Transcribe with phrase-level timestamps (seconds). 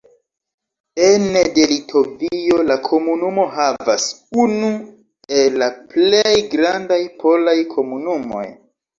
[1.07, 4.07] Ene de Litovio, la komunumo havas
[4.45, 4.69] unu
[5.41, 8.43] el la plej grandaj polaj komunumoj.